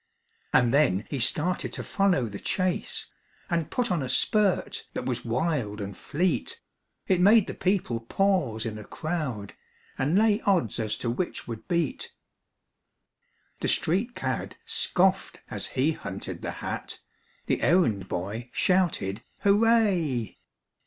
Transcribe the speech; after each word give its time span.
And 0.51 0.73
then 0.73 1.05
he 1.11 1.19
started 1.19 1.71
to 1.73 1.83
follow 1.83 2.25
the 2.25 2.39
chase, 2.39 3.05
And 3.51 3.69
put 3.69 3.91
on 3.91 4.01
a 4.01 4.09
spurt 4.09 4.87
that 4.95 5.05
was 5.05 5.23
wild 5.23 5.79
and 5.79 5.95
fleet, 5.95 6.59
It 7.07 7.21
made 7.21 7.45
the 7.45 7.53
people 7.53 7.99
pause 7.99 8.65
in 8.65 8.79
a 8.79 8.83
crowd, 8.83 9.53
And 9.99 10.17
lay 10.17 10.41
odds 10.41 10.79
as 10.79 10.95
to 11.05 11.11
which 11.11 11.47
would 11.47 11.67
beat. 11.67 12.13
The 13.59 13.67
street 13.67 14.15
cad 14.15 14.55
scoffed 14.65 15.39
as 15.51 15.67
he 15.77 15.91
hunted 15.91 16.41
the 16.41 16.49
hat, 16.65 16.99
The 17.45 17.61
errand 17.61 18.07
boy 18.07 18.49
shouted 18.51 19.21
hooray! 19.41 20.39